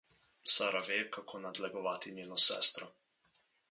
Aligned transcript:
Sara 0.53 0.81
ve, 0.87 0.97
kako 1.17 1.43
nadlegovati 1.45 2.17
njeno 2.19 2.43
sestro. 2.49 2.93